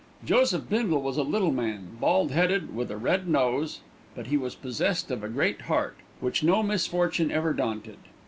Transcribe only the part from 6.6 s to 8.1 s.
misfortune ever daunted.